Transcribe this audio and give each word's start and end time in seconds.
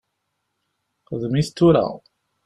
Xdem-it 1.11 1.49
tura. 1.57 1.85